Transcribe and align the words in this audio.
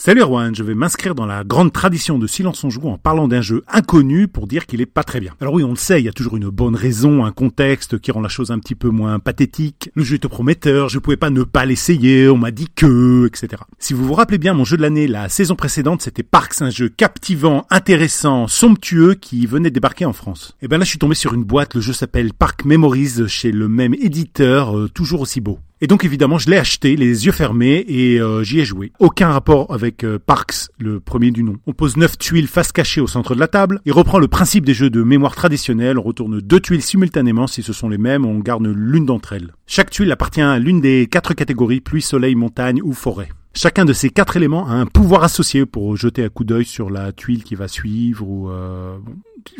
Salut 0.00 0.20
Erwan, 0.20 0.54
je 0.54 0.62
vais 0.62 0.76
m'inscrire 0.76 1.16
dans 1.16 1.26
la 1.26 1.42
grande 1.42 1.72
tradition 1.72 2.20
de 2.20 2.28
Silence 2.28 2.62
on 2.62 2.70
joue 2.70 2.86
en 2.86 2.98
parlant 2.98 3.26
d'un 3.26 3.40
jeu 3.40 3.64
inconnu 3.66 4.28
pour 4.28 4.46
dire 4.46 4.66
qu'il 4.66 4.80
est 4.80 4.86
pas 4.86 5.02
très 5.02 5.18
bien. 5.18 5.34
Alors 5.40 5.54
oui, 5.54 5.64
on 5.64 5.70
le 5.70 5.76
sait, 5.76 6.00
il 6.00 6.04
y 6.04 6.08
a 6.08 6.12
toujours 6.12 6.36
une 6.36 6.50
bonne 6.50 6.76
raison, 6.76 7.24
un 7.24 7.32
contexte 7.32 7.98
qui 7.98 8.12
rend 8.12 8.20
la 8.20 8.28
chose 8.28 8.52
un 8.52 8.60
petit 8.60 8.76
peu 8.76 8.90
moins 8.90 9.18
pathétique. 9.18 9.90
Le 9.96 10.04
jeu 10.04 10.14
était 10.14 10.28
prometteur, 10.28 10.88
je 10.88 11.00
pouvais 11.00 11.16
pas 11.16 11.30
ne 11.30 11.42
pas 11.42 11.66
l'essayer, 11.66 12.28
on 12.28 12.36
m'a 12.36 12.52
dit 12.52 12.68
que, 12.72 13.26
etc. 13.26 13.60
Si 13.80 13.92
vous 13.92 14.06
vous 14.06 14.14
rappelez 14.14 14.38
bien, 14.38 14.54
mon 14.54 14.64
jeu 14.64 14.76
de 14.76 14.82
l'année, 14.82 15.08
la 15.08 15.28
saison 15.28 15.56
précédente, 15.56 16.00
c'était 16.00 16.22
Parks, 16.22 16.62
un 16.62 16.70
jeu 16.70 16.88
captivant, 16.88 17.66
intéressant, 17.68 18.46
somptueux 18.46 19.14
qui 19.14 19.46
venait 19.46 19.72
débarquer 19.72 20.04
en 20.04 20.12
France. 20.12 20.56
Et 20.62 20.68
ben 20.68 20.78
là, 20.78 20.84
je 20.84 20.90
suis 20.90 21.00
tombé 21.00 21.16
sur 21.16 21.34
une 21.34 21.42
boîte, 21.42 21.74
le 21.74 21.80
jeu 21.80 21.92
s'appelle 21.92 22.32
Park 22.34 22.64
Memories 22.64 23.26
chez 23.26 23.50
le 23.50 23.66
même 23.66 23.94
éditeur, 23.94 24.78
euh, 24.78 24.88
toujours 24.88 25.22
aussi 25.22 25.40
beau. 25.40 25.58
Et 25.80 25.86
donc 25.86 26.04
évidemment, 26.04 26.38
je 26.38 26.50
l'ai 26.50 26.56
acheté, 26.56 26.96
les 26.96 27.26
yeux 27.26 27.32
fermés, 27.32 27.84
et 27.86 28.20
euh, 28.20 28.42
j'y 28.42 28.58
ai 28.58 28.64
joué. 28.64 28.90
Aucun 28.98 29.28
rapport 29.28 29.72
avec 29.72 30.02
euh, 30.02 30.18
Parks, 30.18 30.70
le 30.78 30.98
premier 30.98 31.30
du 31.30 31.44
nom. 31.44 31.56
On 31.68 31.72
pose 31.72 31.96
neuf 31.96 32.18
tuiles 32.18 32.48
face 32.48 32.72
cachée 32.72 33.00
au 33.00 33.06
centre 33.06 33.36
de 33.36 33.40
la 33.40 33.46
table, 33.46 33.80
et 33.86 33.92
reprend 33.92 34.18
le 34.18 34.26
principe 34.26 34.64
des 34.64 34.74
jeux 34.74 34.90
de 34.90 35.04
mémoire 35.04 35.36
traditionnels. 35.36 35.98
On 35.98 36.02
retourne 36.02 36.40
deux 36.40 36.58
tuiles 36.58 36.82
simultanément 36.82 37.46
si 37.46 37.62
ce 37.62 37.72
sont 37.72 37.88
les 37.88 37.98
mêmes, 37.98 38.24
on 38.24 38.40
garde 38.40 38.66
l'une 38.66 39.06
d'entre 39.06 39.34
elles. 39.34 39.52
Chaque 39.68 39.90
tuile 39.90 40.10
appartient 40.10 40.40
à 40.40 40.58
l'une 40.58 40.80
des 40.80 41.06
quatre 41.06 41.32
catégories 41.34 41.80
pluie, 41.80 42.02
soleil, 42.02 42.34
montagne 42.34 42.80
ou 42.82 42.92
forêt. 42.92 43.28
Chacun 43.54 43.84
de 43.84 43.92
ces 43.92 44.10
quatre 44.10 44.36
éléments 44.36 44.68
a 44.68 44.72
un 44.72 44.86
pouvoir 44.86 45.24
associé 45.24 45.66
pour 45.66 45.96
jeter 45.96 46.24
un 46.24 46.28
coup 46.28 46.44
d'œil 46.44 46.64
sur 46.64 46.90
la 46.90 47.12
tuile 47.12 47.42
qui 47.42 47.54
va 47.54 47.66
suivre 47.66 48.24
ou 48.24 48.50
euh, 48.50 48.98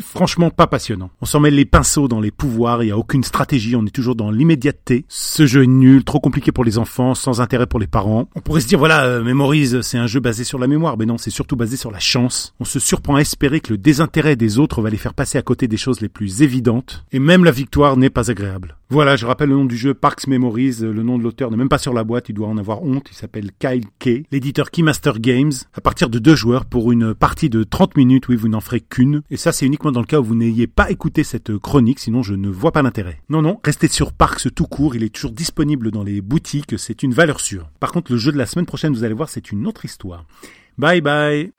franchement 0.01 0.49
pas 0.49 0.67
passionnant. 0.67 1.09
On 1.21 1.25
s'en 1.25 1.39
met 1.39 1.51
les 1.51 1.65
pinceaux 1.65 2.07
dans 2.07 2.19
les 2.19 2.31
pouvoirs, 2.31 2.83
il 2.83 2.87
n'y 2.87 2.91
a 2.91 2.97
aucune 2.97 3.23
stratégie, 3.23 3.75
on 3.75 3.85
est 3.85 3.93
toujours 3.93 4.15
dans 4.15 4.31
l'immédiateté. 4.31 5.05
Ce 5.07 5.45
jeu 5.45 5.63
est 5.63 5.67
nul, 5.67 6.03
trop 6.03 6.19
compliqué 6.19 6.51
pour 6.51 6.63
les 6.63 6.77
enfants, 6.77 7.15
sans 7.15 7.41
intérêt 7.41 7.67
pour 7.67 7.79
les 7.79 7.87
parents. 7.87 8.27
On 8.35 8.41
pourrait 8.41 8.61
se 8.61 8.67
dire 8.67 8.79
voilà, 8.79 9.05
euh, 9.05 9.81
c'est 9.81 9.97
un 9.97 10.07
jeu 10.07 10.19
basé 10.19 10.43
sur 10.43 10.59
la 10.59 10.67
mémoire, 10.67 10.97
mais 10.97 11.05
non, 11.05 11.17
c'est 11.17 11.29
surtout 11.29 11.55
basé 11.55 11.77
sur 11.77 11.91
la 11.91 11.99
chance. 11.99 12.53
On 12.59 12.65
se 12.65 12.79
surprend 12.79 13.15
à 13.15 13.21
espérer 13.21 13.59
que 13.59 13.71
le 13.71 13.77
désintérêt 13.77 14.35
des 14.35 14.59
autres 14.59 14.81
va 14.81 14.89
les 14.89 14.97
faire 14.97 15.13
passer 15.13 15.37
à 15.37 15.41
côté 15.41 15.67
des 15.67 15.77
choses 15.77 16.01
les 16.01 16.09
plus 16.09 16.41
évidentes, 16.41 17.05
et 17.11 17.19
même 17.19 17.43
la 17.43 17.51
victoire 17.51 17.97
n'est 17.97 18.09
pas 18.09 18.31
agréable. 18.31 18.78
Voilà, 18.91 19.15
je 19.15 19.27
rappelle 19.27 19.49
le 19.49 19.55
nom 19.55 19.65
du 19.65 19.77
jeu 19.77 19.93
Parks 19.93 20.25
Memories, 20.25 20.77
le 20.81 21.03
nom 21.03 21.19
de 21.19 21.23
l'auteur 21.23 21.51
n'est 21.51 21.57
même 21.57 21.69
pas 21.69 21.77
sur 21.77 21.93
la 21.93 22.03
boîte, 22.03 22.29
il 22.29 22.33
doit 22.33 22.47
en 22.47 22.57
avoir 22.57 22.81
honte, 22.81 23.07
il 23.11 23.15
s'appelle 23.15 23.51
Kyle 23.59 23.85
Kay, 23.99 24.25
l'éditeur 24.31 24.71
Keymaster 24.71 25.19
Games, 25.19 25.51
à 25.75 25.81
partir 25.81 26.09
de 26.09 26.17
deux 26.17 26.33
joueurs 26.33 26.65
pour 26.65 26.91
une 26.91 27.13
partie 27.13 27.51
de 27.51 27.63
30 27.63 27.95
minutes, 27.97 28.27
oui, 28.29 28.35
vous 28.35 28.47
n'en 28.47 28.61
ferez 28.61 28.81
qu'une, 28.81 29.21
et 29.29 29.37
ça 29.37 29.51
c'est 29.51 29.67
uniquement 29.67 29.91
dans 29.91 29.99
le 29.99 30.07
cas 30.07 30.19
où 30.19 30.23
vous 30.23 30.33
n'ayez 30.33 30.65
pas 30.65 30.89
écouté 30.89 31.23
cette 31.23 31.55
chronique, 31.59 31.99
sinon 31.99 32.23
je 32.23 32.33
ne 32.33 32.49
vois 32.49 32.71
pas 32.71 32.81
l'intérêt. 32.81 33.21
Non, 33.29 33.43
non, 33.43 33.59
restez 33.63 33.89
sur 33.89 34.11
Parks 34.11 34.51
tout 34.55 34.65
court, 34.65 34.95
il 34.95 35.03
est 35.03 35.13
toujours 35.13 35.33
disponible 35.33 35.91
dans 35.91 36.03
les 36.03 36.21
boutiques, 36.21 36.79
c'est 36.79 37.03
une 37.03 37.13
valeur 37.13 37.41
sûre. 37.41 37.69
Par 37.79 37.91
contre, 37.91 38.11
le 38.11 38.17
jeu 38.17 38.31
de 38.31 38.39
la 38.39 38.47
semaine 38.47 38.65
prochaine, 38.65 38.93
vous 38.93 39.03
allez 39.03 39.13
voir, 39.13 39.29
c'est 39.29 39.51
une 39.51 39.67
autre 39.67 39.85
histoire. 39.85 40.25
Bye 40.79 41.01
bye 41.01 41.51